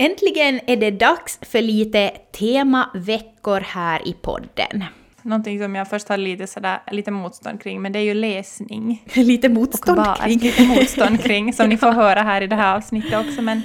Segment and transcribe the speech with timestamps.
[0.00, 4.84] Äntligen är det dags för lite temaveckor här i podden.
[5.22, 9.04] Någonting som jag först hade lite, sådär, lite motstånd kring, men det är ju läsning.
[9.14, 10.38] lite motstånd kring?
[10.38, 13.42] Lite motstånd kring, som ni får höra här i det här avsnittet också.
[13.42, 13.62] Men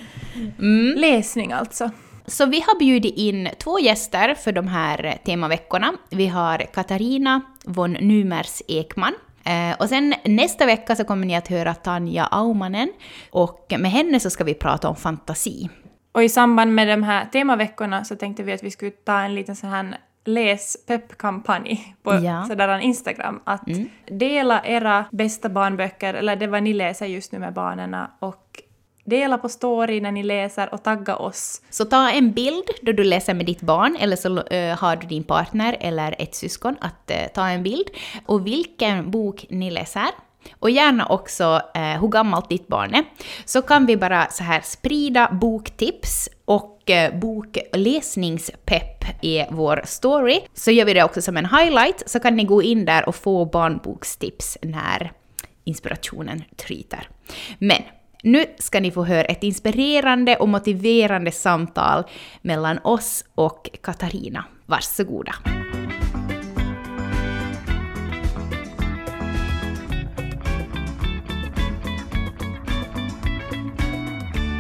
[0.60, 0.98] mm.
[0.98, 1.92] läsning alltså.
[2.26, 5.94] Så vi har bjudit in två gäster för de här temaveckorna.
[6.10, 9.14] Vi har Katarina von Numers Ekman
[9.48, 12.92] Eh, och sen nästa vecka så kommer ni att höra Tanja Aumanen
[13.32, 15.70] och med henne så ska vi prata om fantasi.
[16.16, 19.36] Och i samband med de här temaveckorna så tänkte vi att vi skulle ta en
[19.36, 22.46] liten sån här läs-pepp-kampanj på ja.
[22.48, 23.40] sådär Instagram.
[23.44, 23.90] Att mm.
[24.06, 28.62] dela era bästa barnböcker, eller det vad ni läser just nu med barnen och
[29.08, 31.62] Dela på story när ni läser och tagga oss.
[31.70, 35.08] Så ta en bild då du läser med ditt barn, eller så uh, har du
[35.08, 37.88] din partner eller ett syskon att uh, ta en bild.
[38.26, 40.08] Och vilken bok ni läser.
[40.60, 43.04] Och gärna också eh, hur gammalt ditt barn är.
[43.46, 50.40] Så kan vi bara så här sprida boktips och eh, bokläsningspepp i vår story.
[50.54, 53.16] Så gör vi det också som en highlight, så kan ni gå in där och
[53.16, 55.12] få barnbokstips när
[55.64, 57.10] inspirationen tryter.
[57.60, 57.82] Men
[58.24, 62.04] nu ska ni få höra ett inspirerande och motiverande samtal
[62.42, 64.46] mellan oss och Katarina.
[64.66, 65.36] Varsågoda!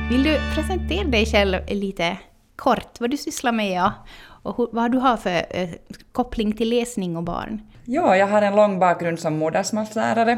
[0.09, 2.17] Vill du presentera dig själv lite
[2.55, 3.91] kort, vad du sysslar med
[4.43, 5.69] och vad du har för eh,
[6.11, 7.61] koppling till läsning och barn?
[7.85, 10.37] Ja, jag har en lång bakgrund som modersmålslärare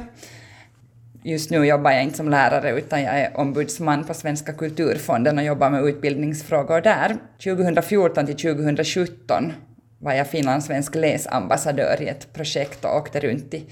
[1.23, 5.43] just nu jobbar jag inte som lärare utan jag är ombudsman på Svenska kulturfonden och
[5.43, 7.17] jobbar med utbildningsfrågor där.
[7.43, 9.53] 2014 till 2017
[9.99, 13.65] var jag finlandssvensk läsambassadör i ett projekt och åkte runt i,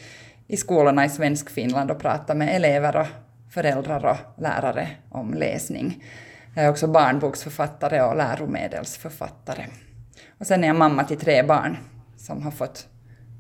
[0.48, 3.08] i skolorna i Svensk-Finland och pratade med elever och
[3.56, 6.04] föräldrar och lärare om läsning.
[6.56, 9.66] Jag är också barnboksförfattare och läromedelsförfattare.
[10.40, 11.78] Och sen är jag mamma till tre barn
[12.18, 12.88] som har fått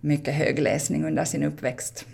[0.01, 2.05] mycket hög läsning under sin uppväxt.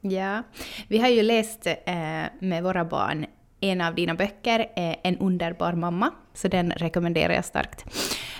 [0.00, 0.42] Ja,
[0.88, 1.94] vi har ju läst eh,
[2.40, 3.26] med våra barn
[3.60, 7.84] en av dina böcker, eh, En underbar mamma, så den rekommenderar jag starkt.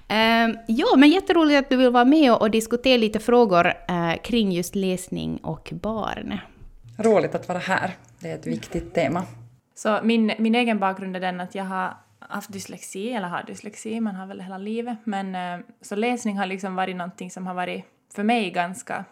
[0.08, 4.14] Eh, ja, men jätteroligt att du vill vara med och, och diskutera lite frågor eh,
[4.22, 6.38] kring just läsning och barn.
[6.98, 7.90] Roligt att vara här,
[8.22, 9.24] det är ett viktigt tema.
[9.74, 14.00] Så min, min egen bakgrund är den att jag har haft dyslexi, eller har dyslexi,
[14.00, 17.54] man har väl hela livet, men eh, så läsning har liksom varit någonting som har
[17.54, 17.84] varit
[18.14, 19.04] för mig ganska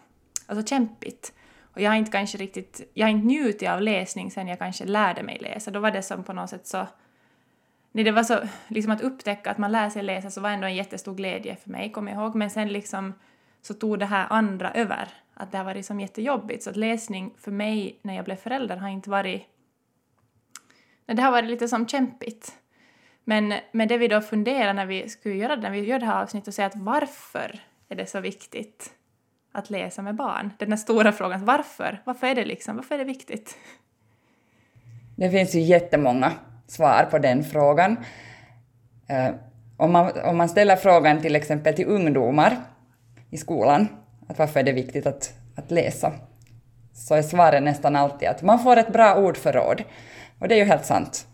[0.47, 1.33] alltså kämpigt.
[1.73, 4.85] Och jag har inte kanske riktigt, jag har inte njutit av läsning sen jag kanske
[4.85, 5.71] lärde mig läsa.
[5.71, 6.87] Då var det som på något sätt så,
[7.91, 10.67] nej det var så, liksom att upptäcka att man lär sig läsa så var ändå
[10.67, 12.35] en jättestor glädje för mig, kommer jag ihåg.
[12.35, 13.13] Men sen liksom
[13.61, 15.07] så tog det här andra över,
[15.41, 16.63] att det har varit som jättejobbigt.
[16.63, 19.41] Så att läsning för mig när jag blev förälder har inte varit,
[21.05, 22.53] nej det har varit lite som kämpigt.
[23.23, 26.05] Men, men det vi då funderar när vi skulle göra det, när vi gör det
[26.05, 27.59] här avsnittet och säga att varför
[27.89, 28.95] är det så viktigt?
[29.51, 30.53] att läsa med barn?
[30.57, 32.01] Den där stora frågan, varför?
[32.03, 33.57] Varför är det liksom, varför är det viktigt?
[35.15, 36.31] Det finns ju jättemånga
[36.67, 37.97] svar på den frågan.
[39.07, 39.35] Eh,
[39.77, 42.57] om man, om man ställer frågan till exempel till ungdomar
[43.29, 43.87] i skolan,
[44.27, 46.11] att varför är det viktigt att, att läsa,
[46.93, 49.83] så är svaret nästan alltid att man får ett bra ordförråd.
[50.39, 51.27] Och det är ju helt sant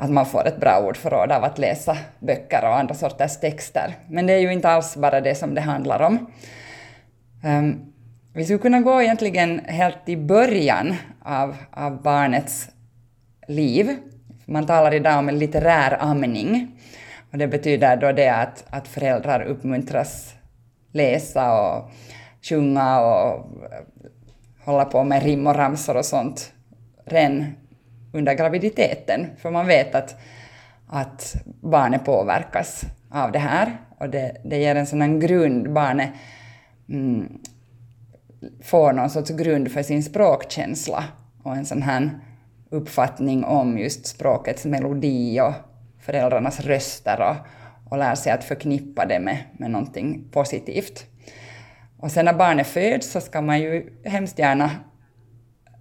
[0.00, 3.94] att man får ett bra ordförråd av att läsa böcker och andra sorters texter.
[4.08, 6.26] Men det är ju inte alls bara det som det handlar om.
[7.44, 7.92] Um,
[8.32, 12.68] vi skulle kunna gå egentligen helt i början av, av barnets
[13.46, 13.96] liv.
[14.44, 16.76] Man talar idag om en litterär amning.
[17.32, 20.34] Och det betyder då det att, att föräldrar uppmuntras
[20.92, 21.90] läsa och
[22.42, 23.46] sjunga och
[24.64, 26.52] hålla på med rim och ramsor och sånt
[27.04, 27.52] redan
[28.12, 29.26] under graviditeten.
[29.38, 30.16] För man vet att,
[30.86, 35.72] att barnet påverkas av det här och det, det ger en sån grund.
[35.72, 36.10] Barnet
[36.88, 37.38] mm,
[38.62, 41.04] får någon sorts grund för sin språkkänsla
[41.42, 42.10] och en sån här
[42.70, 45.52] uppfattning om just språkets melodi och
[46.00, 47.36] föräldrarnas röster och,
[47.90, 51.06] och lär sig att förknippa det med, med någonting positivt.
[51.98, 54.70] Och sen när barnet föds så ska man ju hemskt gärna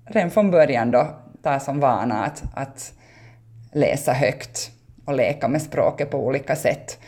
[0.06, 1.08] redan från början då
[1.44, 2.94] ta som vana att, att
[3.74, 4.72] läsa högt
[5.06, 7.00] och leka med språket på olika sätt.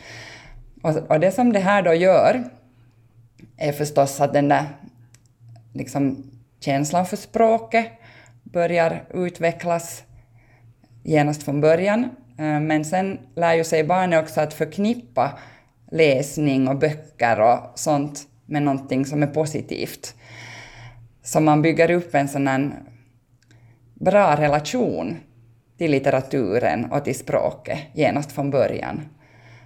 [0.82, 2.44] Och, och det som det här då gör
[3.56, 4.64] är förstås att den där
[5.72, 7.86] liksom, känslan för språket
[8.42, 10.04] börjar utvecklas
[11.02, 12.10] genast från början.
[12.42, 15.38] Eh, men sen lär ju sig barnet också att förknippa
[15.90, 20.14] läsning och böcker och sånt med någonting som är positivt.
[21.22, 22.72] Så man bygger upp en sån här
[23.94, 25.16] bra relation
[25.78, 29.00] till litteraturen och till språket genast från början.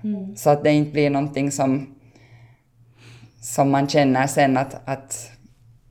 [0.04, 0.36] Mm.
[0.36, 1.94] Så att det inte blir någonting som,
[3.40, 5.30] som man känner sen att, att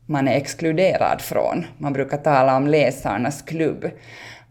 [0.05, 1.65] man är exkluderad från.
[1.77, 3.85] Man brukar tala om läsarnas klubb.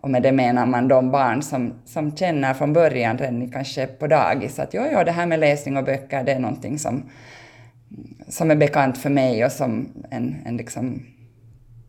[0.05, 4.07] Och med det menar man de barn som, som känner från början, redan kanske på
[4.07, 7.03] dagis, att jo, jo, det här med läsning och böcker, det är någonting som,
[8.29, 11.03] som är bekant för mig och som en, en liksom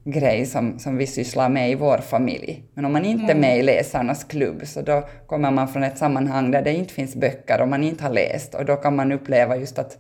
[0.04, 2.64] grej som, som vi sysslar med i vår familj.
[2.74, 5.98] Men om man inte är med i läsarnas klubb så då kommer man från ett
[5.98, 9.12] sammanhang där det inte finns böcker och man inte har läst och då kan man
[9.12, 9.98] uppleva just att,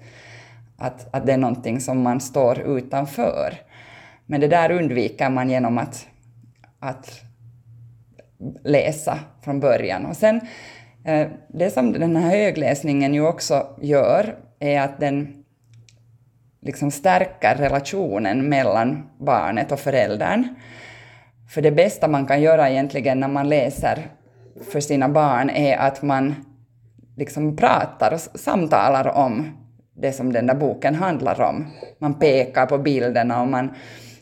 [0.77, 3.53] att, att det är någonting som man står utanför.
[4.25, 6.07] Men det där undviker man genom att,
[6.79, 7.21] att
[8.63, 10.05] läsa från början.
[10.05, 10.41] Och sen,
[11.05, 15.43] eh, det som den här högläsningen ju också gör är att den
[16.61, 20.47] liksom stärker relationen mellan barnet och föräldern.
[21.49, 24.07] För det bästa man kan göra egentligen när man läser
[24.71, 26.35] för sina barn är att man
[27.17, 29.49] liksom pratar och samtalar om
[29.95, 31.67] det som den där boken handlar om.
[31.99, 33.69] Man pekar på bilderna och man,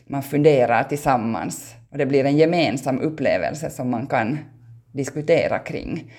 [0.06, 1.74] man funderar tillsammans.
[1.94, 4.38] Och det blir en gemensam upplevelse som man kan
[4.92, 6.12] diskutera kring.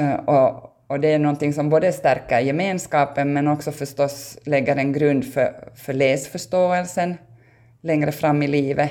[0.00, 4.92] Uh, och, och det är någonting som både stärker gemenskapen men också förstås lägger en
[4.92, 7.16] grund för, för läsförståelsen
[7.80, 8.90] längre fram i livet.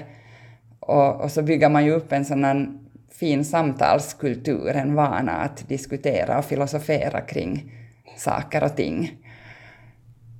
[0.79, 2.79] Och, och så bygger man ju upp en sån
[3.11, 7.71] fin samtalskultur, en vana att diskutera och filosofera kring
[8.15, 9.17] saker och ting.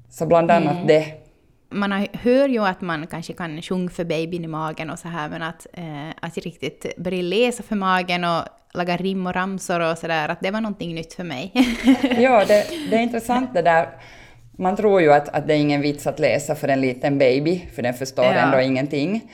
[0.10, 0.88] Så bland annat mm.
[0.88, 1.27] det
[1.70, 5.30] man hör ju att man kanske kan sjunga för babyn i magen och så här,
[5.30, 8.44] men att, eh, att riktigt börja läsa för magen och
[8.74, 11.52] laga rim och ramsor och sådär, att det var någonting nytt för mig.
[12.20, 13.90] ja, det, det, är intressant det där.
[14.52, 17.66] Man tror ju att, att det är ingen vits att läsa för en liten baby,
[17.76, 18.34] för den förstår ja.
[18.34, 19.32] ändå ingenting.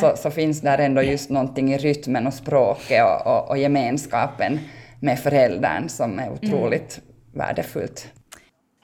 [0.00, 4.60] Så, så, finns där ändå just någonting i rytmen och språket och, och, och gemenskapen
[5.00, 7.46] med föräldern som är otroligt mm.
[7.46, 8.12] värdefullt.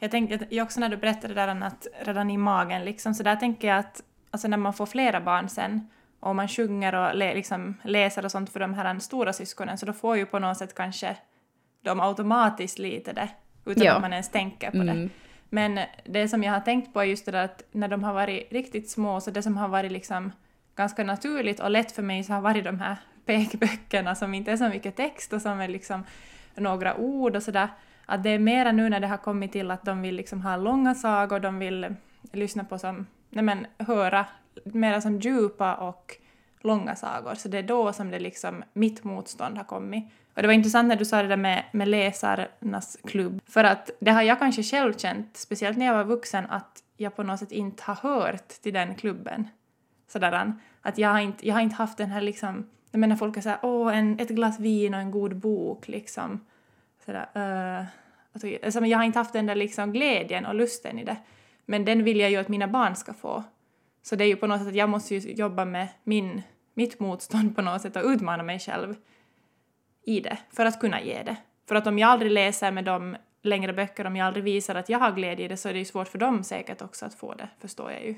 [0.02, 3.37] Jag tänkte också när du berättade där om att redan i magen liksom, så där
[3.37, 5.88] tänker jag att alltså när man får flera barn sen
[6.20, 9.87] och man sjunger och le, liksom läser och sånt för de här stora syskonen så
[9.87, 11.16] då får ju på något sätt kanske
[11.82, 13.28] de automatiskt lite det
[13.64, 13.94] utan ja.
[13.94, 14.87] att man ens tänker på mm.
[14.87, 15.08] det.
[15.49, 18.12] Men det som jag har tänkt på är just det där att när de har
[18.12, 20.32] varit riktigt små så det som har varit liksom
[20.76, 22.96] ganska naturligt och lätt för mig så har varit de här
[23.26, 26.04] pekböckerna som inte är så mycket text och som är liksom
[26.54, 27.69] några ord och sådär.
[28.12, 30.56] Att det är mera nu när det har kommit till att de vill liksom ha
[30.56, 31.94] långa sagor, de vill
[32.32, 34.26] lyssna på som, nej men höra
[34.64, 36.17] mera som djupa och
[36.61, 37.35] långa sagor.
[37.35, 40.05] Så det är då som det liksom, mitt motstånd har kommit.
[40.35, 43.41] Och det var intressant när du sa det där med, med läsarnas klubb.
[43.47, 47.17] För att det har jag kanske själv känt, speciellt när jag var vuxen, att jag
[47.17, 49.49] på något sätt inte har hört till den klubben.
[50.09, 53.37] Sådär, att jag har inte, jag har inte haft den här liksom, jag menar folk
[53.37, 56.41] är såhär, åh, en, ett glas vin och en god bok liksom.
[57.05, 57.87] Sådär, uh,
[58.32, 61.17] alltså, alltså jag har inte haft den där liksom glädjen och lusten i det.
[61.67, 63.44] Men den vill jag ju att mina barn ska få.
[64.02, 66.43] Så det är ju på något sätt att jag måste ju jobba med min,
[66.75, 68.94] mitt motstånd på något sätt och utmana mig själv
[70.06, 71.37] i det för att kunna ge det.
[71.69, 74.88] För att om jag aldrig läser med dem längre böcker, om jag aldrig visar att
[74.88, 77.14] jag har glädje i det så är det ju svårt för dem säkert också att
[77.14, 78.14] få det, förstår jag ju.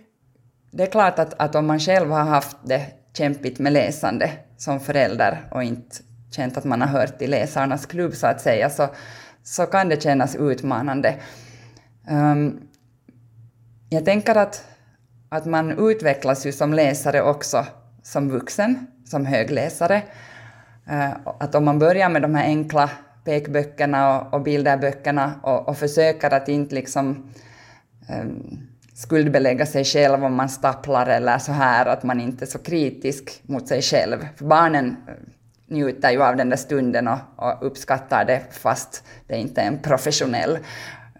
[0.70, 2.86] Det är klart att, att om man själv har haft det
[3.16, 5.96] kämpigt med läsande som förälder och inte
[6.30, 8.88] känt att man har hört till läsarnas klubb så att säga, så,
[9.44, 11.14] så kan det kännas utmanande.
[12.10, 12.68] Um,
[13.88, 14.64] jag tänker att,
[15.28, 17.66] att man utvecklas ju som läsare också
[18.02, 20.02] som vuxen, som högläsare.
[20.90, 22.90] Uh, att om man börjar med de här enkla
[23.24, 27.32] pekböckerna och, och bilderböckerna och, och försöker att inte liksom
[28.20, 28.58] um,
[28.94, 33.42] skuldbelägga sig själv om man stapplar eller så här, att man inte är så kritisk
[33.42, 34.28] mot sig själv.
[34.36, 34.96] För barnen
[35.74, 39.78] njuter ju av den där stunden och, och uppskattar det fast det inte är en
[39.78, 40.58] professionell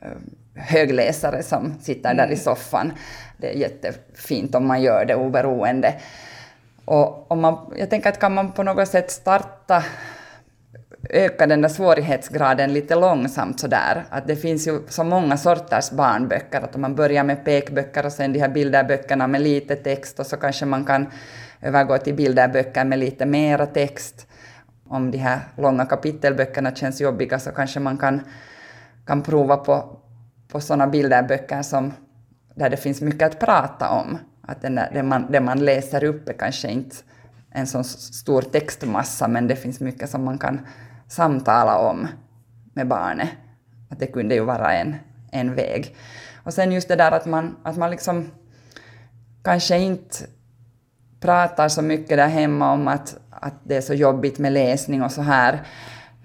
[0.02, 0.08] uh,
[0.54, 2.16] högläsare som sitter mm.
[2.16, 2.44] där i mm.
[2.44, 2.92] soffan.
[3.37, 5.94] Det är jättefint om man gör det oberoende.
[6.84, 9.84] Och om man, jag tänker att kan man på något sätt starta
[11.11, 14.04] öka den där svårighetsgraden lite långsamt sådär.
[14.11, 18.12] Att det finns ju så många sorters barnböcker, att om man börjar med pekböcker och
[18.12, 21.06] sen de här bilderböckerna med lite text och så kanske man kan
[21.64, 24.26] övergå till bilderböcker med lite mera text.
[24.88, 28.21] Om de här långa kapitelböckerna känns jobbiga så kanske man kan,
[29.06, 29.99] kan prova på,
[30.49, 31.92] på sådana bilderböcker som,
[32.54, 34.18] där det finns mycket att prata om.
[34.42, 36.97] Att den där, det, man, det man läser upp är kanske inte
[37.50, 40.61] en så stor textmassa, men det finns mycket som man kan
[41.09, 42.09] samtala om
[42.75, 43.28] med barnet.
[43.90, 44.97] Att det kunde ju vara en,
[45.33, 45.97] en väg.
[46.44, 48.30] Och sen just det där att man, att man liksom
[49.42, 50.26] kanske inte
[51.25, 55.12] pratar så mycket där hemma om att, att det är så jobbigt med läsning och
[55.12, 55.62] så här.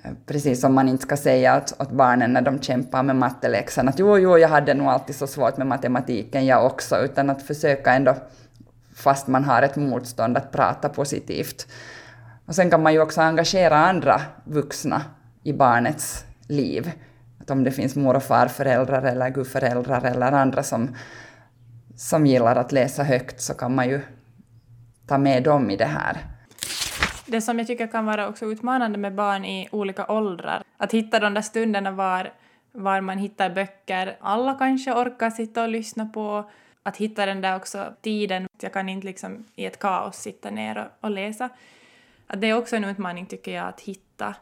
[0.04, 3.90] Eh, precis som man inte ska säga åt, åt barnen när de kämpar med matteläxan
[3.90, 7.44] att jo, jo, jag hade nog alltid så svårt med matematiken jag också, utan att
[7.44, 8.16] försöka ändå,
[8.94, 11.68] fast man har ett motstånd, att prata positivt.
[12.46, 15.02] Och sen kan man ju också engagera andra vuxna
[15.44, 16.92] i barnets liv.
[17.42, 20.96] Att om det finns mor och farföräldrar eller gudföräldrar eller andra som,
[21.96, 24.02] som gillar att läsa högt så kan man ju
[25.10, 26.18] ta med dem i det här.
[27.26, 31.20] Det som jag tycker kan vara också utmanande med barn i olika åldrar, att hitta
[31.20, 32.34] de där stunderna var,
[32.72, 36.50] var man hittar böcker alla kanske orkar sitta och lyssna på,
[36.84, 40.78] att hitta den där också tiden, jag kan inte liksom i ett kaos sitta ner
[40.78, 41.50] och, och läsa.
[42.28, 44.36] Att det är också en utmaning tycker jag att hitta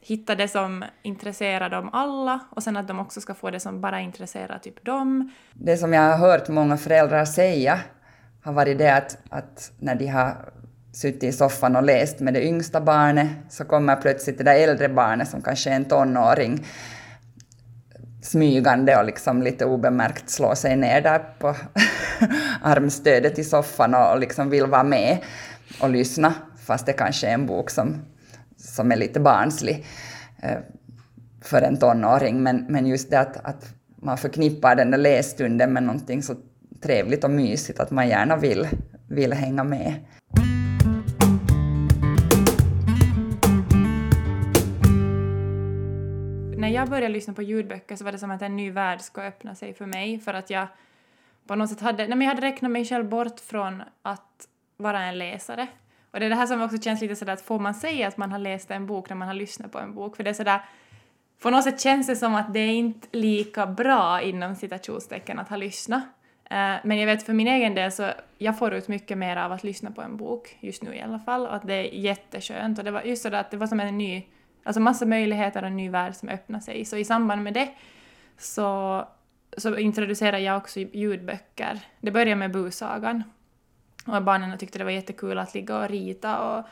[0.00, 3.80] hitta det som intresserar dem alla och sen att de också ska få det som
[3.80, 5.32] bara intresserar typ dem.
[5.52, 7.80] Det som jag har hört många föräldrar säga
[8.42, 10.36] har varit det att, att när de har
[10.92, 14.88] suttit i soffan och läst med det yngsta barnet så kommer plötsligt det där äldre
[14.88, 16.66] barnet som kanske är en tonåring
[18.22, 21.56] smygande och liksom lite obemärkt slå sig ner där på
[22.62, 25.18] armstödet i soffan och liksom vill vara med
[25.80, 26.34] och lyssna
[26.70, 27.96] fast det kanske är en bok som,
[28.56, 29.86] som är lite barnslig
[30.42, 30.58] eh,
[31.42, 32.42] för en tonåring.
[32.42, 36.34] Men, men just det att, att man förknippar den där lässtunden med någonting så
[36.82, 38.68] trevligt och mysigt att man gärna vill,
[39.08, 39.94] vill hänga med.
[46.56, 49.26] När jag började lyssna på ljudböcker så var det som att en ny värld skulle
[49.26, 50.66] öppna sig för mig för att jag
[51.46, 55.02] på något sätt hade, nej men jag hade räknat mig själv bort från att vara
[55.02, 55.66] en läsare.
[56.10, 58.16] Och det är det här som också känns lite sådär att får man säga att
[58.16, 60.16] man har läst en bok när man har lyssnat på en bok?
[60.16, 60.60] För det är sådär,
[61.42, 65.48] på något sätt känns det som att det är inte lika bra inom citationstecken att
[65.48, 66.02] ha lyssnat.
[66.50, 69.52] Eh, men jag vet för min egen del så jag får ut mycket mer av
[69.52, 72.78] att lyssna på en bok, just nu i alla fall, och att det är jätteskönt.
[72.78, 74.22] Och det var just så att det var som en ny,
[74.62, 76.84] alltså massa möjligheter och en ny värld som öppnade sig.
[76.84, 77.68] Så i samband med det
[78.38, 79.04] så,
[79.56, 81.80] så introducerade jag också ljudböcker.
[82.00, 83.22] Det började med Busagan.
[84.06, 86.64] Och barnen tyckte det var jättekul att ligga och rita och,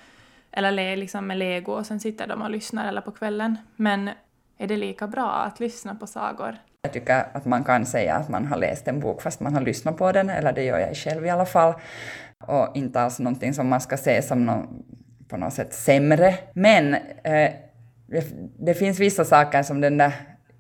[0.51, 3.57] eller le, liksom med lego och sen sitter de och lyssnar eller på kvällen.
[3.77, 4.11] Men
[4.59, 6.57] är det lika bra att lyssna på sagor?
[6.83, 9.61] Jag tycker att man kan säga att man har läst en bok fast man har
[9.61, 11.75] lyssnat på den, eller det gör jag själv i alla fall.
[12.47, 14.83] Och inte alls någonting som man ska se som någon,
[15.29, 16.35] på något sätt sämre.
[16.53, 17.51] Men eh,
[18.07, 18.25] det,
[18.59, 20.13] det, finns vissa saker som den där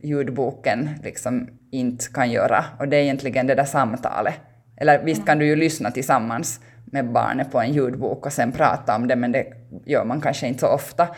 [0.02, 4.35] ljudboken liksom inte kan göra, och det är egentligen det där samtalet.
[4.76, 8.97] Eller visst kan du ju lyssna tillsammans med barnet på en ljudbok och sen prata
[8.97, 9.47] om det, men det
[9.87, 11.09] gör man kanske inte så ofta.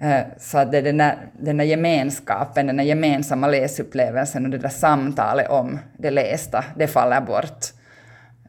[0.00, 4.50] Eh, så att det är den där, den där gemenskapen, den där gemensamma läsupplevelsen och
[4.50, 7.64] det där samtalet om det lästa, det faller bort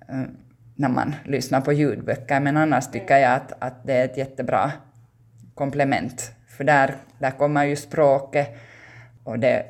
[0.10, 0.22] eh,
[0.76, 2.40] när man lyssnar på ljudböcker.
[2.40, 4.72] Men annars tycker jag att, att det är ett jättebra
[5.56, 6.32] komplement.
[6.58, 8.58] För där, där kommer ju språket
[9.24, 9.66] och det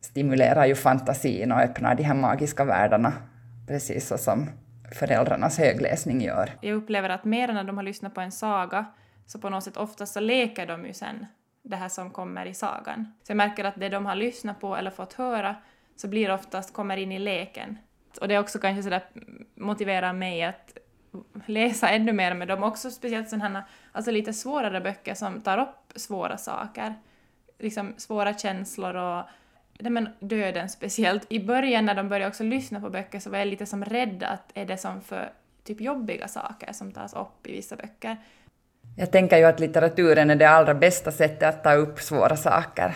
[0.00, 3.12] stimulerar ju fantasin och öppnar de här magiska världarna,
[3.66, 4.50] precis så som
[4.92, 6.50] föräldrarnas högläsning gör.
[6.60, 8.84] Jag upplever att mer när de har lyssnat på en saga
[9.30, 11.26] så på något sätt oftast så leker de ju sen
[11.62, 13.12] det här som kommer i sagan.
[13.22, 15.56] Så jag märker att det de har lyssnat på eller fått höra
[15.96, 17.78] så blir det oftast kommer in i leken.
[18.20, 19.02] Och det också kanske sådär
[19.54, 20.78] motiverar mig att
[21.46, 25.58] läsa ännu mer med dem också, speciellt sådana här, alltså lite svårare böcker som tar
[25.58, 26.94] upp svåra saker.
[27.58, 29.24] Liksom svåra känslor och
[29.78, 31.26] nej men döden speciellt.
[31.28, 34.22] I början när de började också lyssna på böcker så var jag lite som rädd
[34.22, 35.32] att är det som för
[35.64, 38.16] typ jobbiga saker som tas upp i vissa böcker.
[39.00, 42.94] Jag tänker ju att litteraturen är det allra bästa sättet att ta upp svåra saker.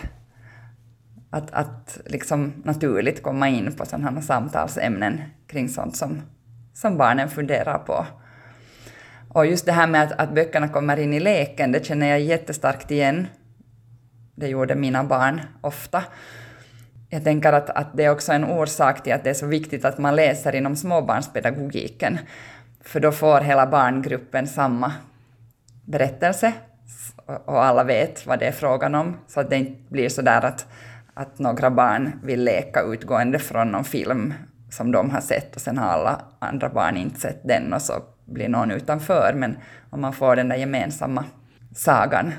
[1.29, 6.21] Att, att liksom naturligt komma in på sådana här samtalsämnen kring sånt som,
[6.73, 8.05] som barnen funderar på.
[9.29, 12.19] Och just det här med att, att böckerna kommer in i leken, det känner jag
[12.19, 13.27] jättestarkt igen.
[14.35, 16.03] Det gjorde mina barn ofta.
[17.09, 19.85] Jag tänker att, att det är också en orsak till att det är så viktigt
[19.85, 22.19] att man läser inom småbarnspedagogiken.
[22.81, 24.93] För då får hela barngruppen samma
[25.85, 26.53] berättelse
[27.45, 30.45] och alla vet vad det är frågan om, så att det inte blir så där
[30.45, 30.67] att,
[31.13, 34.33] att några barn vill leka utgående från någon film
[34.69, 37.93] som de har sett och sen har alla andra barn inte sett den och så
[38.25, 39.33] blir någon utanför.
[39.35, 39.57] Men
[39.89, 41.25] om man får den där gemensamma
[41.75, 42.33] sagan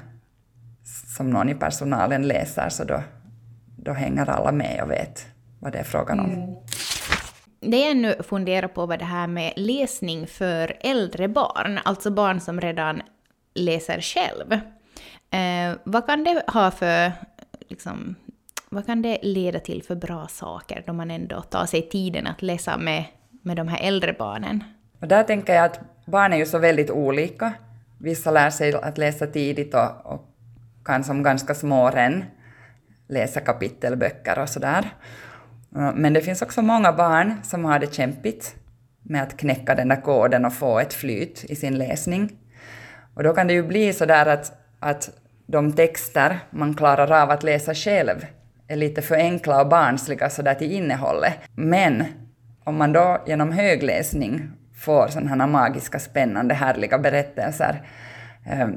[1.16, 3.02] som någon i personalen läser så då,
[3.76, 5.26] då hänger alla med och vet
[5.60, 6.30] vad det är frågan om.
[6.30, 6.54] Mm.
[7.60, 12.40] Det jag ännu funderar på var det här med läsning för äldre barn, alltså barn
[12.40, 13.02] som redan
[13.56, 14.52] läser själv.
[15.30, 17.12] Eh, vad kan det ha för,
[17.68, 18.14] liksom,
[18.68, 22.42] vad kan det leda till för bra saker då man ändå tar sig tiden att
[22.42, 23.04] läsa med,
[23.42, 24.64] med de här äldre barnen?
[25.00, 27.52] Och där tänker jag att barn är ju så väldigt olika.
[27.98, 30.32] Vissa lär sig att läsa tidigt och, och
[30.84, 32.24] kan som ganska små redan
[33.08, 34.90] läsa kapitelböcker och sådär.
[35.76, 38.54] Eh, men det finns också många barn som har det kämpigt
[39.02, 42.32] med att knäcka den där koden och få ett flyt i sin läsning.
[43.16, 45.10] Och då kan det ju bli så där att, att
[45.46, 48.26] de texter man klarar av att läsa själv
[48.68, 51.34] är lite för enkla och barnsliga sådär till innehållet.
[51.54, 52.04] Men
[52.64, 57.82] om man då genom högläsning får sådana här magiska, spännande, härliga berättelser
[58.46, 58.68] eh,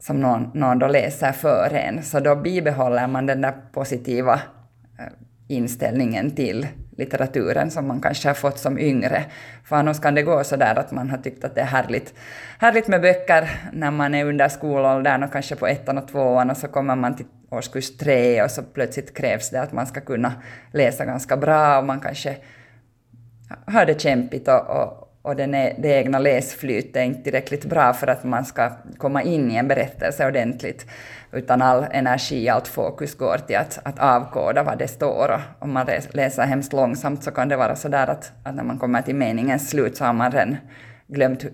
[0.00, 4.34] som någon, någon då läser för en, så då bibehåller man den där positiva
[4.98, 5.12] eh,
[5.48, 9.24] inställningen till litteraturen som man kanske har fått som yngre.
[9.64, 12.14] För annars kan det gå så där att man har tyckt att det är härligt,
[12.58, 16.56] härligt med böcker när man är under skolåldern och kanske på ettan och tvåan och
[16.56, 20.32] så kommer man till årskurs tre och så plötsligt krävs det att man ska kunna
[20.72, 22.36] läsa ganska bra och man kanske
[23.66, 27.92] har det kämpigt och, och, och den är, det egna läsflytet är inte tillräckligt bra
[27.92, 30.86] för att man ska komma in i en berättelse ordentligt,
[31.32, 35.28] utan all energi, allt fokus går till att, att avkoda vad det står.
[35.28, 38.64] Och om man läser hemskt långsamt så kan det vara så där att, att när
[38.64, 40.56] man kommer till meningens slut så har man redan
[41.06, 41.44] glömt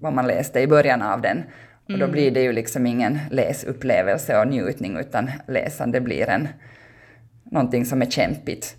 [0.00, 1.38] vad man läste i början av den.
[1.84, 2.10] Och då mm.
[2.10, 6.48] blir det ju liksom ingen läsupplevelse och njutning, utan läsande blir en,
[7.44, 8.76] någonting som är kämpigt.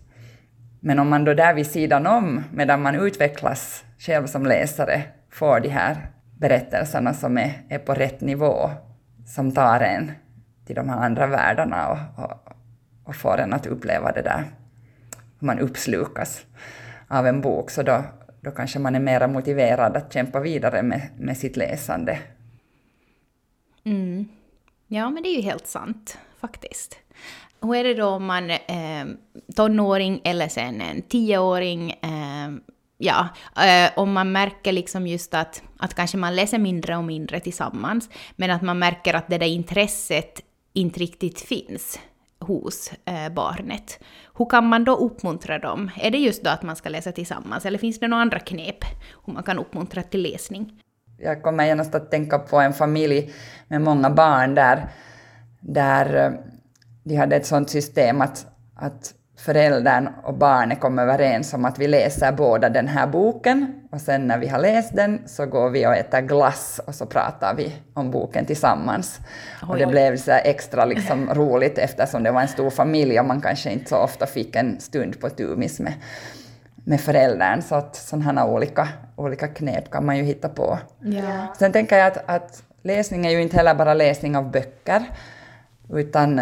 [0.88, 5.60] Men om man då där vid sidan om, medan man utvecklas själv som läsare, får
[5.60, 5.98] de här
[6.40, 8.70] berättelserna som är, är på rätt nivå,
[9.28, 10.12] som tar en
[10.66, 12.54] till de här andra världarna och, och,
[13.04, 14.44] och får en att uppleva det där,
[15.40, 16.46] man uppslukas
[17.08, 18.04] av en bok, så då,
[18.42, 22.20] då kanske man är mera motiverad att kämpa vidare med, med sitt läsande.
[23.84, 24.26] Mm.
[24.88, 27.05] Ja, men det är ju helt sant, faktiskt.
[27.62, 29.06] Hur är det då om man eh,
[29.56, 31.92] tonåring eller sen en tioåring?
[31.92, 32.52] Eh,
[32.98, 33.28] ja,
[33.66, 38.10] eh, om man märker liksom just att, att kanske man läser mindre och mindre tillsammans,
[38.36, 40.42] men att man märker att det där intresset
[40.74, 42.00] inte riktigt finns
[42.40, 44.00] hos eh, barnet.
[44.38, 45.92] Hur kan man då uppmuntra dem?
[45.96, 48.84] Är det just då att man ska läsa tillsammans, eller finns det några andra knep
[49.26, 50.82] hur man kan uppmuntra till läsning?
[51.18, 53.34] Jag kommer genast att tänka på en familj
[53.68, 54.90] med många barn där,
[55.60, 56.38] där
[57.06, 61.88] de hade ett sånt system att, att föräldern och barnet kom överens om att vi
[61.88, 65.88] läser båda den här boken och sen när vi har läst den så går vi
[65.88, 69.20] och äter glass och så pratar vi om boken tillsammans.
[69.62, 69.92] Oj, och det oj.
[69.92, 73.90] blev så extra liksom roligt eftersom det var en stor familj och man kanske inte
[73.90, 75.94] så ofta fick en stund på tumis med,
[76.76, 77.62] med föräldern.
[77.62, 80.80] Så att sådana olika, olika knep kan man ju hitta på.
[81.00, 81.54] Ja.
[81.60, 85.04] Sen tänker jag att, att läsning är ju inte heller bara läsning av böcker,
[85.94, 86.42] utan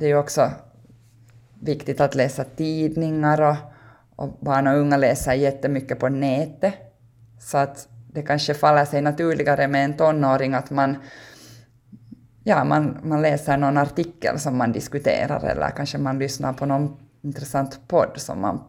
[0.00, 0.50] det är ju också
[1.60, 3.56] viktigt att läsa tidningar och,
[4.16, 6.74] och barn och unga läser jättemycket på nätet.
[7.40, 10.96] Så att det kanske faller sig naturligare med en tonåring att man,
[12.44, 16.96] ja, man, man läser någon artikel som man diskuterar eller kanske man lyssnar på någon
[17.22, 18.60] intressant podd som man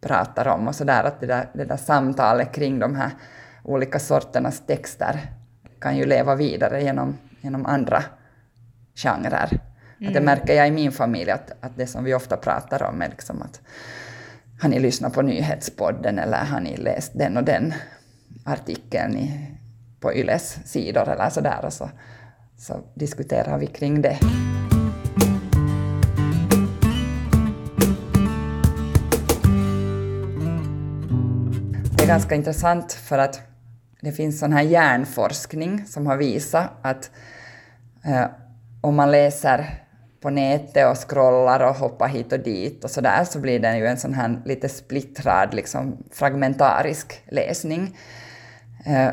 [0.00, 1.04] pratar om och sådär.
[1.04, 3.10] Att det där, det där samtalet kring de här
[3.64, 5.20] olika sorternas texter
[5.80, 8.02] kan ju leva vidare genom, genom andra
[8.94, 9.69] genrer.
[10.00, 10.08] Mm.
[10.08, 13.02] Att det märker jag i min familj, att, att det som vi ofta pratar om
[13.02, 13.60] är liksom att
[14.60, 17.74] har ni lyssnat på nyhetspodden eller har ni läst den och den
[18.44, 19.56] artikeln i,
[20.00, 21.90] på Yles sidor eller sådär och så,
[22.58, 24.18] så diskuterar vi kring det.
[31.96, 33.40] Det är ganska intressant för att
[34.00, 37.10] det finns sån här hjärnforskning som har visat att
[38.04, 38.26] eh,
[38.80, 39.80] om man läser
[40.20, 43.78] på nätet och scrollar och hoppar hit och dit och så där så blir det
[43.78, 47.96] ju en sån här lite splittrad, liksom fragmentarisk läsning.
[48.86, 49.10] Eh,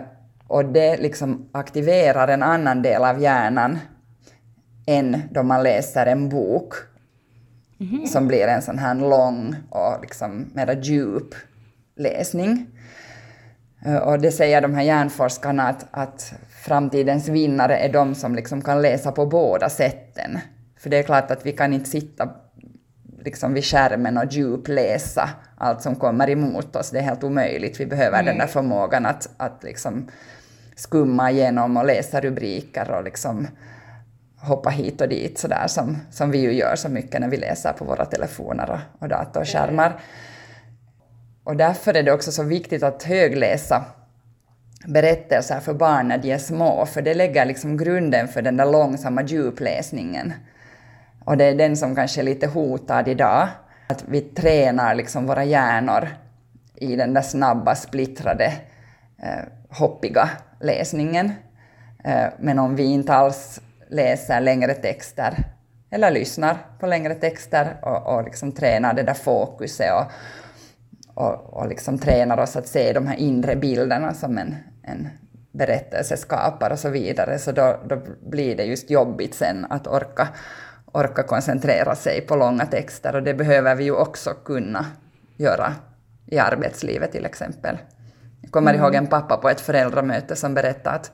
[0.47, 3.79] och det liksom aktiverar en annan del av hjärnan
[4.85, 6.73] än då man läser en bok
[7.79, 8.07] mm.
[8.07, 11.35] som blir en sån här lång och liksom mera djup
[11.95, 12.67] läsning.
[13.85, 18.61] Eh, och det säger de här hjärnforskarna att, att framtidens vinnare är de som liksom
[18.61, 20.39] kan läsa på båda sätten.
[20.79, 22.29] För det är klart att vi kan inte sitta
[23.25, 26.89] liksom vid skärmen och djupläsa allt som kommer emot oss.
[26.89, 27.79] Det är helt omöjligt.
[27.79, 28.25] Vi behöver mm.
[28.25, 30.09] den där förmågan att, att liksom
[30.75, 33.47] skumma igenom och läsa rubriker och liksom
[34.37, 37.73] hoppa hit och dit sådär som, som vi ju gör så mycket när vi läser
[37.73, 39.99] på våra telefoner och, och datorskärmar.
[41.43, 43.85] Och därför är det också så viktigt att högläsa
[44.87, 48.71] berättelser för barn när de är små, för det lägger liksom grunden för den där
[48.71, 50.33] långsamma djupläsningen.
[51.27, 53.47] Och det är den som kanske är lite hotad idag.
[53.87, 56.07] Att vi tränar liksom våra hjärnor
[56.75, 58.53] i den där snabba, splittrade,
[59.23, 60.29] eh, hoppiga
[60.61, 61.31] läsningen.
[62.03, 65.37] Eh, men om vi inte alls läser längre texter
[65.89, 70.11] eller lyssnar på längre texter och, och liksom tränar det där fokuset och,
[71.23, 75.09] och, och liksom tränar oss att se de här inre bilderna som en, en
[75.51, 80.27] berättelse skapar och så vidare, så då, då blir det just jobbigt sen att orka,
[80.91, 84.85] orka koncentrera sig på långa texter och det behöver vi ju också kunna
[85.37, 85.73] göra
[86.25, 87.77] i arbetslivet till exempel.
[88.41, 88.83] Jag kommer mm.
[88.83, 91.11] ihåg en pappa på ett föräldramöte som berättade att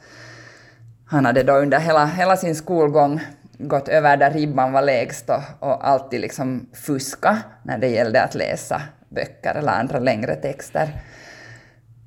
[1.06, 3.22] han hade då under hela, hela sin skolgång
[3.58, 8.36] gått över där ribban var lägst och, och alltid liksom fuska när det gällde att
[8.36, 11.02] läsa böcker eller andra längre texter.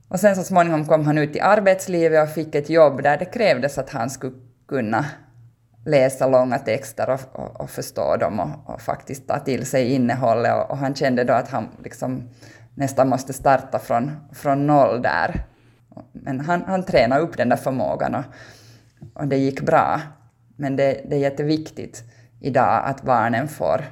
[0.09, 3.24] Och sen så småningom kom han ut i arbetslivet och fick ett jobb där det
[3.24, 4.37] krävdes att han skulle
[4.68, 5.05] kunna
[5.87, 10.55] läsa långa texter och, och, och förstå dem och, och, faktiskt ta till sig innehållet.
[10.55, 12.29] Och, och, han kände då att han liksom
[12.75, 15.44] nästan måste starta från, från noll där.
[16.12, 18.25] Men han, han tränade upp den där förmågan och,
[19.14, 20.01] och det gick bra.
[20.57, 22.05] Men det, det är jätteviktigt
[22.40, 23.85] idag att barnen får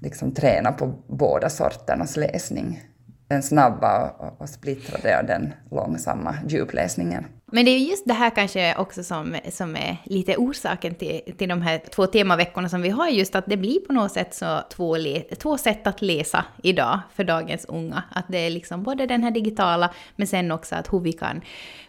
[0.00, 2.82] liksom träna på båda sorternas läsning.
[3.28, 7.24] Den snabba och, och splittrade och den långsamma djupläsningen.
[7.52, 11.48] Men det är just det här kanske också som, som är lite orsaken till, till
[11.48, 14.60] de här två temaveckorna som vi har, just att det blir på något sätt så
[14.70, 14.96] två,
[15.38, 18.02] två sätt att läsa idag för dagens unga.
[18.10, 21.40] Att det är liksom både den här digitala, men sen också att hur vi kan,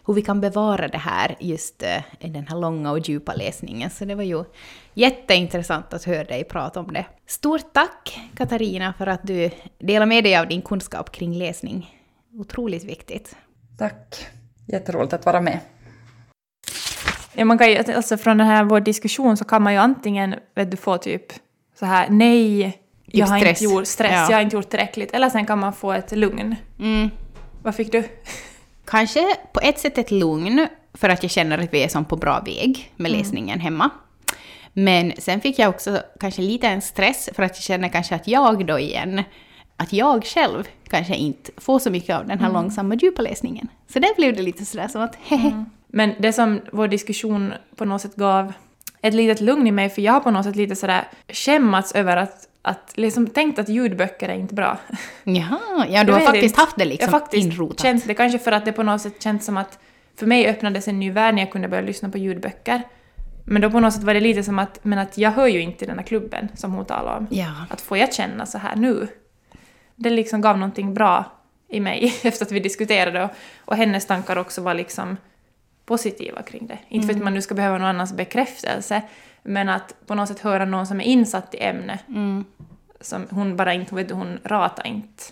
[0.06, 3.90] hur vi kan bevara det här, just eh, den här långa och djupa läsningen.
[3.90, 4.44] Så det var ju
[4.94, 7.06] jätteintressant att höra dig prata om det.
[7.26, 11.94] Stort tack Katarina för att du delar med dig av din kunskap kring läsning.
[12.32, 13.36] Otroligt viktigt.
[13.78, 14.28] Tack.
[14.72, 15.60] Jätteroligt att vara med.
[17.32, 20.34] Ja, man kan ju, alltså från den här vår diskussion så kan man ju antingen
[20.54, 21.32] vet du, få typ
[21.78, 22.60] så här nej,
[23.06, 23.62] jag typ har stress.
[23.62, 24.26] inte gjort stress, ja.
[24.30, 25.12] jag har inte gjort tillräckligt.
[25.12, 26.56] Eller sen kan man få ett lugn.
[26.78, 27.10] Mm.
[27.62, 28.04] Vad fick du?
[28.84, 32.16] Kanske på ett sätt ett lugn, för att jag känner att vi är som på
[32.16, 33.20] bra väg med mm.
[33.20, 33.90] läsningen hemma.
[34.72, 38.28] Men sen fick jag också kanske lite en stress för att jag känner kanske att
[38.28, 39.22] jag då igen
[39.78, 42.62] att jag själv kanske inte får så mycket av den här mm.
[42.62, 43.68] långsamma djupa läsningen.
[43.88, 45.48] Så där blev det lite sådär som att hehe.
[45.48, 45.64] Mm.
[45.86, 48.52] Men det som vår diskussion på något sätt gav
[49.00, 52.16] ett litet lugn i mig, för jag har på något sätt lite sådär skämmats över
[52.16, 54.78] att, att liksom tänkt att ljudböcker är inte bra.
[55.24, 56.60] Jaha, ja du har faktiskt inte.
[56.60, 57.80] haft det liksom jag faktiskt inrotat.
[57.80, 59.78] Känt det kanske för att det på något sätt känns som att
[60.16, 62.82] för mig öppnades en ny värld när jag kunde börja lyssna på ljudböcker.
[63.44, 65.60] Men då på något sätt var det lite som att, men att jag hör ju
[65.60, 67.26] inte den här klubben som hon talar om.
[67.30, 67.52] Ja.
[67.70, 69.08] Att får jag känna så här nu?
[69.98, 71.24] Det liksom gav någonting bra
[71.68, 73.30] i mig efter att vi diskuterade och,
[73.64, 75.16] och hennes tankar också var liksom
[75.84, 76.78] positiva kring det.
[76.88, 77.24] Inte för att mm.
[77.24, 79.02] man nu ska behöva någon annans bekräftelse,
[79.42, 82.08] men att på något sätt höra någon som är insatt i ämnet.
[82.08, 82.44] Mm.
[83.00, 85.22] Som hon bara inte, vet hon ratar inte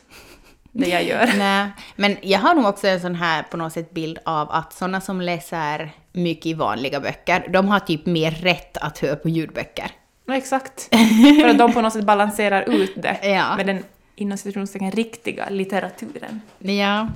[0.73, 1.31] det jag gör.
[1.39, 4.73] Nej, men jag har nog också en sån här på något sätt bild av att
[4.73, 9.29] sådana som läser mycket i vanliga böcker, de har typ mer rätt att höra på
[9.29, 9.91] ljudböcker.
[10.27, 10.89] Ja, exakt.
[11.43, 13.57] För att de på något sätt balanserar ut det ja.
[13.57, 13.85] med den
[14.17, 16.41] inom citationstecken riktiga litteraturen.
[16.59, 17.09] Ja.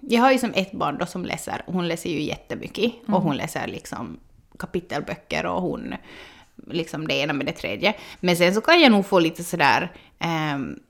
[0.00, 3.14] Jag har ju som ett barn då som läser, hon läser ju jättemycket mm.
[3.14, 4.18] och hon läser liksom
[4.58, 5.94] kapitelböcker och hon
[6.66, 7.94] liksom det ena med det tredje.
[8.20, 9.92] Men sen så kan jag nog få lite sådär
[10.54, 10.80] um,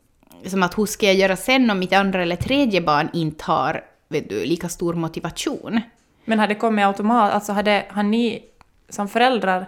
[0.47, 3.85] som att hur ska jag göra sen om mitt andra eller tredje barn inte har
[4.09, 5.81] vet du, lika stor motivation?
[6.25, 8.45] Men har det kommit automat, alltså hade, har ni
[8.89, 9.67] som föräldrar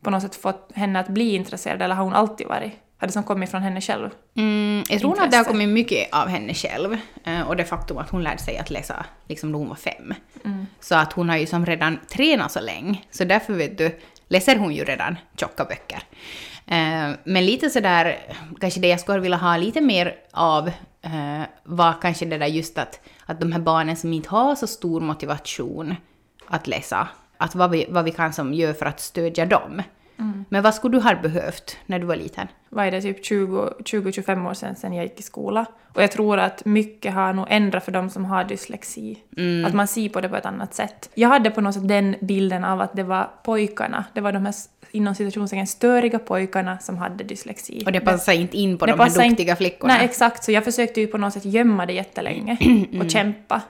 [0.00, 2.72] på något sätt fått henne att bli intresserad eller har hon alltid varit?
[3.00, 4.10] Har det som kommit från henne själv?
[4.36, 6.96] Mm, jag tror att det har kommit mycket av henne själv.
[7.24, 10.14] Eh, och det faktum att hon lärde sig att läsa liksom när hon var fem.
[10.44, 10.66] Mm.
[10.80, 13.02] Så att hon har ju som redan tränat så länge.
[13.10, 16.02] Så därför vet du, läser hon ju redan tjocka böcker.
[16.66, 18.18] Eh, men lite sådär,
[18.60, 20.68] kanske det jag skulle vilja ha lite mer av
[21.02, 24.66] eh, var kanske det där just att, att de här barnen som inte har så
[24.66, 25.96] stor motivation
[26.46, 29.82] att läsa, att vad vi, vad vi kan som gör för att stödja dem.
[30.18, 30.44] Mm.
[30.48, 32.48] Men vad skulle du ha behövt när du var liten?
[32.68, 35.66] Vad är det, typ 20-25 år sedan, sedan jag gick i skola.
[35.94, 39.18] Och jag tror att mycket har nog ändrat för de som har dyslexi.
[39.36, 39.64] Mm.
[39.64, 41.10] Att man ser på det på ett annat sätt.
[41.14, 44.46] Jag hade på något sätt den bilden av att det var pojkarna, det var de
[44.46, 44.54] här
[44.90, 47.82] inom situationstecken störiga pojkarna som hade dyslexi.
[47.86, 49.94] Och det passade inte in på de här duktiga flickorna?
[49.94, 50.44] Nej, exakt.
[50.44, 52.52] Så jag försökte ju på något sätt gömma det jättelänge
[52.88, 53.08] och mm.
[53.08, 53.62] kämpa.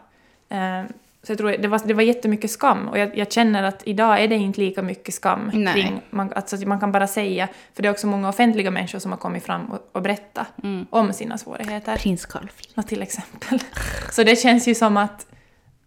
[0.53, 0.91] Uh,
[1.23, 4.23] så jag tror det var, det var jättemycket skam och jag, jag känner att idag
[4.23, 5.75] är det inte lika mycket skam Nej.
[5.75, 6.01] kring...
[6.11, 9.19] Man, alltså, man kan bara säga, för det är också många offentliga människor som har
[9.19, 10.87] kommit fram och, och berättat mm.
[10.91, 11.97] om sina svårigheter.
[11.97, 12.89] Prins Carl Philip.
[12.89, 13.59] till exempel.
[14.13, 15.27] Så det känns ju som att,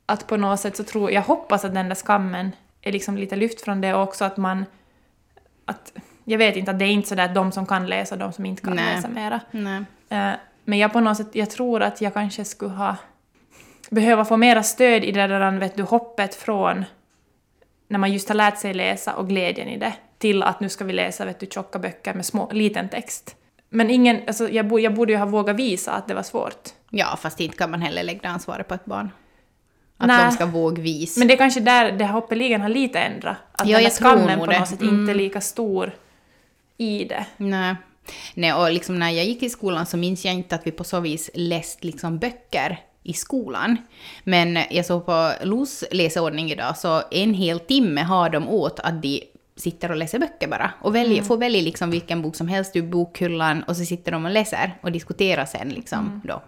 [0.05, 3.35] att på något sätt så tror jag, hoppas att den där skammen är liksom lite
[3.35, 4.65] lyft från det och också att man...
[5.65, 8.19] Att, jag vet inte, att det är inte sådär att de som kan läsa och
[8.19, 8.95] de som inte kan Nej.
[8.95, 9.39] läsa mera.
[9.51, 9.79] Nej.
[10.11, 12.95] Uh, men jag på något sätt, jag tror att jag kanske skulle ha
[13.91, 16.85] behöva få mera stöd i det där vet du, hoppet från
[17.87, 20.83] när man just har lärt sig läsa och glädjen i det, till att nu ska
[20.85, 23.35] vi läsa vet du, tjocka böcker med små, liten text.
[23.69, 26.69] Men ingen, alltså, jag, bo, jag borde ju ha vågat visa att det var svårt.
[26.89, 29.09] Ja, fast inte kan man heller lägga ansvaret på ett barn.
[29.97, 30.25] Att Nej.
[30.25, 31.17] de ska vågvis.
[31.17, 33.37] Men det är kanske där det hoppeligen har lite ändrat.
[33.51, 34.59] Att Ja, den där skammen på det.
[34.59, 34.99] något sätt Mm.
[34.99, 35.95] inte är lika stor
[36.77, 37.25] i det.
[37.37, 37.75] Nej.
[38.33, 40.83] Nej, och liksom när jag gick i skolan så minns jag inte att vi på
[40.83, 43.77] så vis läst liksom böcker i skolan.
[44.23, 49.01] Men jag såg på Los läsordning idag, så en hel timme har de åt att
[49.01, 49.23] de
[49.55, 50.71] sitter och läser böcker bara.
[50.81, 54.25] Och väljer, får välja liksom vilken bok som helst ur bokhyllan och så sitter de
[54.25, 56.43] och läser och diskuterar sen liksom då,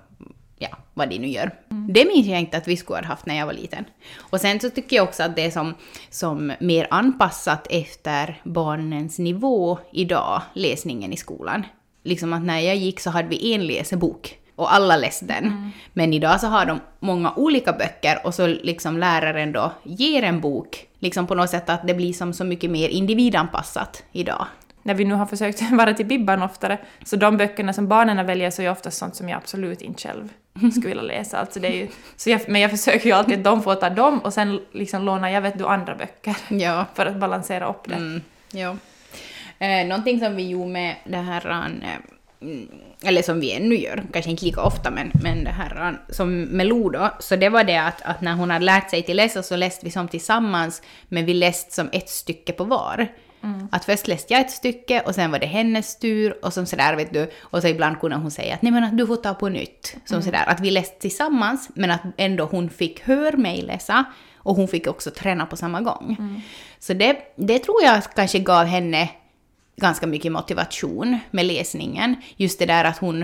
[0.58, 1.52] ja, vad de nu gör.
[1.90, 3.86] Det minns jag inte att vi skulle ha haft när jag var liten.
[4.20, 5.74] Och sen så tycker jag också att det är som,
[6.10, 11.66] som mer anpassat efter barnens nivå idag, läsningen i skolan.
[12.04, 15.72] Liksom att när jag gick så hade vi en läsebok och alla läste den.
[15.94, 20.42] Men idag så har de många olika böcker och så liksom läraren då ger en
[20.42, 24.46] bok, liksom på något sätt att det blir som så mycket mer individanpassat idag.
[24.84, 28.52] När vi nu har försökt vara till Bibban oftare, så de böckerna som barnen väljer
[28.52, 30.30] så är oftast sånt som jag absolut inte själv
[30.72, 31.38] skulle vilja läsa.
[31.38, 33.90] Alltså det är ju, så jag, men jag försöker ju alltid att de får ta
[33.90, 36.86] dem och sen liksom lånar jag vet du andra böcker Ja.
[36.94, 37.96] för att balansera upp det.
[37.96, 38.76] Mm, ja.
[39.60, 42.02] Eh, någonting som vi gjorde med det här, eh, mm,
[43.04, 46.42] eller som vi ännu gör, kanske inte lika ofta, men, men det här eh, som
[46.42, 49.18] med Lo då, så det var det att, att när hon hade lärt sig till
[49.18, 53.08] läsa så läste vi som tillsammans, men vi läste som ett stycke på var.
[53.72, 56.96] Att först läste jag ett stycke och sen var det hennes tur och som sådär
[56.96, 59.34] vet du, och så ibland kunde hon säga att nej men att du får ta
[59.34, 59.96] på nytt.
[60.06, 64.06] Som sådär, att vi läste tillsammans men att ändå hon fick höra mig läsa
[64.38, 66.42] och hon fick också träna på samma gång.
[66.80, 69.10] Så det, det tror jag kanske gav henne
[69.76, 72.16] ganska mycket motivation med läsningen.
[72.36, 73.22] Just det där att hon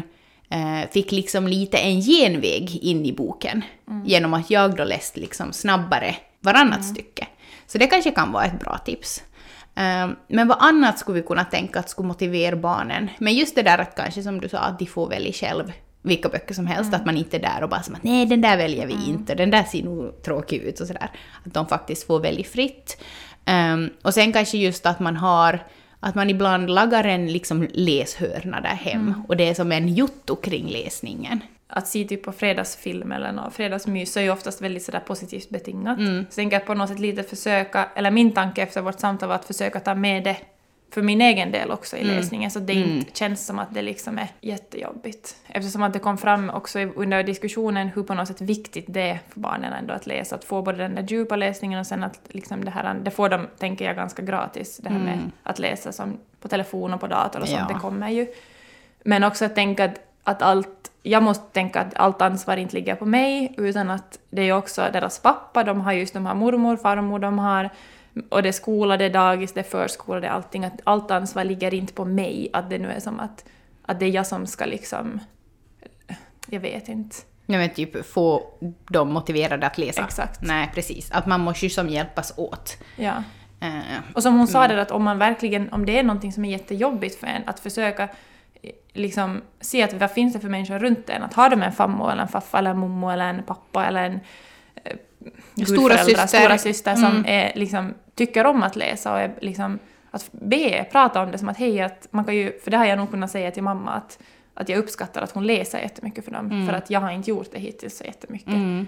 [0.50, 3.62] eh, fick liksom lite en genväg in i boken.
[4.06, 7.28] Genom att jag då läste liksom snabbare varannat stycke.
[7.68, 9.24] Så det kanske kan vara ett bra tips.
[9.76, 13.10] Eh, men vad annat skulle vi kunna tänka att skulle motivera barnen?
[13.18, 16.30] Men just det där att kanske som du sa, att de får välja själv vilka
[16.30, 18.58] böcker som helst, att man inte är där och bara som att nej den där
[18.58, 21.12] väljer vi inte, den där ser nog tråkig ut och sådär.
[21.46, 23.04] Att de faktiskt får välja fritt.
[23.46, 25.60] Ehm, och sen kanske just att man har
[26.00, 30.36] att man ibland lagar en liksom läshörna där hem och det är som en jotto
[30.36, 31.40] kring läsningen.
[31.68, 36.00] Att se typ på fredagsfilm eller något, fredagsmys är ju oftast väldigt sådär positivt betingat.
[36.00, 36.14] Mm.
[36.30, 39.36] Så jag tänker på något sätt lite försöka, eller min tanke efter vårt samtal var
[39.36, 40.38] att försöka ta med det
[40.92, 42.16] för min egen del också i Mm.
[42.16, 45.36] läsningen, så det inte känns som att det liksom är jättejobbigt.
[45.48, 49.20] Eftersom att det kom fram också under diskussionen hur på något sätt viktigt det är
[49.30, 52.20] för barnen ändå att läsa, att få både den där djupa läsningen och sen att
[52.28, 55.92] liksom det här, det får de, tänker jag, ganska gratis, det här med att läsa
[55.92, 57.70] som på telefon och på dator och sånt, Mm.
[57.70, 57.76] Ja.
[57.76, 58.28] det kommer ju.
[59.04, 62.96] Men också att tänka att, att allt, jag måste tänka att allt ansvar inte ligger
[62.96, 66.78] på mig, utan att det är också deras pappa, de har just de har mormor,
[66.78, 67.70] farmor, de har
[68.30, 70.66] och det är skola, det är dagis, det är förskola, det är allting.
[70.66, 73.46] Att allt ansvar ligger inte på mig, att det nu är som att,
[73.86, 75.20] att det är jag som ska liksom...
[76.48, 77.16] Jag vet inte.
[77.46, 78.44] Ja men typ få
[78.90, 80.04] dem motiverade att läsa.
[80.04, 80.42] Exakt.
[80.42, 82.78] Nej precis, att man måste ju som hjälpas åt.
[82.96, 83.24] Ja.
[83.62, 83.80] Eh,
[84.16, 86.52] Och som hon sa det att om man verkligen, om det är någonting som är
[86.52, 88.04] jättejobbigt för en, att försöka
[88.62, 91.24] eh, liksom se att vad finns det för människor runt en?
[91.24, 94.04] Att ha de en farmor eller en faffa eller en mommo eller en pappa eller
[94.04, 94.20] en
[95.66, 96.28] Stora syster.
[96.28, 97.26] stora syster som Mm.
[97.28, 99.80] är, liksom, tycker om att läsa och är, liksom,
[100.12, 102.86] att be, prata om det som att hej, att man kan ju, för det har
[102.86, 104.20] jag nog kunnat säga till mamma att,
[104.54, 107.52] att jag uppskattar att hon läser jättemycket för dem, för att jag har inte gjort
[107.52, 108.48] det hittills så jättemycket.
[108.48, 108.88] mm.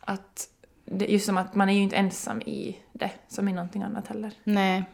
[0.00, 0.48] Att
[0.84, 4.08] det, just som att man är ju inte ensam i det, som i någonting annat
[4.08, 4.32] heller.
[4.44, 4.84] Nej.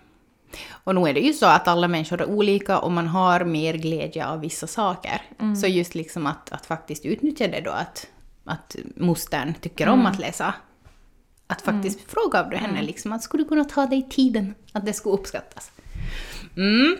[0.70, 3.74] Och nu är det ju så att alla människor är olika och man har mer
[3.74, 5.22] glädje av vissa saker.
[5.60, 8.06] Så just liksom att, att faktiskt utnyttja det då att,
[8.50, 10.54] att mostern tycker om att läsa.
[11.46, 14.92] Att faktiskt fråga av henne liksom att skulle du kunna ta dig tiden att det
[14.92, 15.72] skulle uppskattas.
[16.56, 16.96] Mm.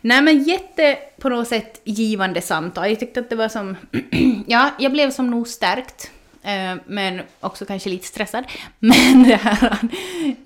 [0.00, 2.88] Nej men jätte på något sätt givande samtal.
[2.88, 3.76] Jag tyckte att det var som...
[4.46, 6.10] ja, jag blev som nog stärkt.
[6.42, 8.44] Eh, men också kanske lite stressad.
[8.78, 9.78] Men det här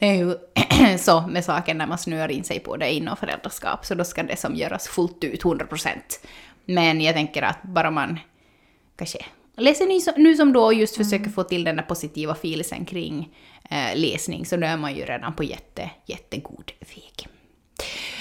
[0.01, 0.35] är ju
[0.99, 3.87] så med saken när man snöar in sig på det inom föräldraskap.
[3.87, 5.89] Så då ska det som göras fullt ut, 100%.
[6.65, 8.19] Men jag tänker att bara man
[8.97, 9.19] kanske
[9.59, 13.35] läser nu som, nu som då just försöker få till den där positiva filsen kring
[13.71, 17.29] eh, läsning så då är man ju redan på jätte, jättegod väg.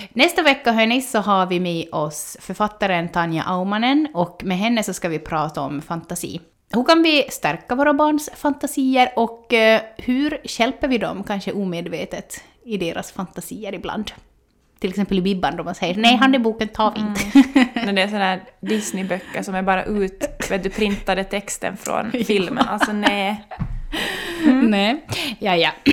[0.09, 4.93] Nästa vecka hörni så har vi med oss författaren Tanja Aumanen och med henne så
[4.93, 6.41] ska vi prata om fantasi.
[6.73, 12.43] Hur kan vi stärka våra barns fantasier och eh, hur hjälper vi dem kanske omedvetet
[12.65, 14.11] i deras fantasier ibland?
[14.79, 17.21] Till exempel i Bibban då man säger nej, han är boken tar vi inte.
[17.85, 22.11] När det är sådana här Disney-böcker som är bara ut, vet du, printade texten från
[22.25, 22.67] filmen.
[22.67, 23.43] Alltså nej.
[24.63, 25.05] Nej.
[25.39, 25.69] Ja, ja.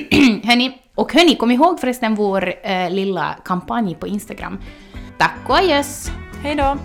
[0.45, 4.59] hörni, och hörni, kom ihåg förresten vår eh, lilla kampanj på Instagram.
[5.19, 6.11] Tack och adjöss!
[6.43, 6.79] Hej då!